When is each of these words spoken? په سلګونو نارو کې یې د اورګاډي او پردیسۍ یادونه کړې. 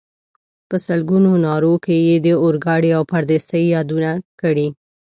په 0.69 0.75
سلګونو 0.85 1.31
نارو 1.45 1.73
کې 1.85 1.95
یې 2.07 2.15
د 2.25 2.27
اورګاډي 2.43 2.91
او 2.97 3.03
پردیسۍ 3.11 3.63
یادونه 3.75 4.09
کړې. 4.41 4.67